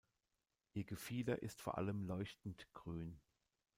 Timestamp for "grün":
2.73-3.21